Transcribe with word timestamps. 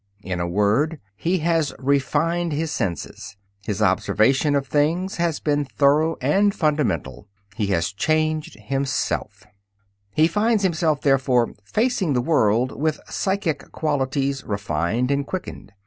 In 0.23 0.39
a 0.39 0.47
word, 0.47 0.99
he 1.15 1.37
has 1.45 1.75
refined 1.77 2.53
his 2.53 2.71
senses; 2.71 3.37
his 3.63 3.83
observation 3.83 4.55
of 4.55 4.65
things 4.65 5.17
has 5.17 5.39
been 5.39 5.63
thorough 5.63 6.15
and 6.19 6.55
fundamental; 6.55 7.27
he 7.55 7.67
has 7.67 7.91
changed 7.93 8.55
himself. 8.59 9.43
He 10.15 10.25
finds 10.27 10.63
himself, 10.63 11.01
therefore, 11.01 11.53
facing 11.65 12.13
the 12.13 12.19
world 12.21 12.71
with 12.71 12.99
psychic 13.09 13.71
qualities 13.71 14.43
refined 14.43 15.11
and 15.11 15.23
quickened. 15.27 15.71